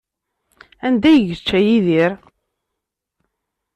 Anda 0.87 1.09
ay 1.11 1.19
yečča 1.27 1.59
Yidir? 1.67 2.11